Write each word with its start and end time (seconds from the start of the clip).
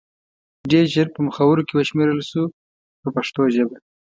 ډېر 0.71 0.85
ژر 0.93 1.07
په 1.15 1.19
مخورو 1.27 1.65
کې 1.67 1.73
وشمېرل 1.75 2.19
شو 2.29 2.43
په 3.01 3.09
پښتو 3.15 3.41
ژبه. 3.55 3.77